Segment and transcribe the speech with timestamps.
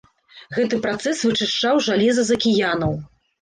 [0.55, 2.99] Гэты працэс вычышчаў жалеза з акіянаў.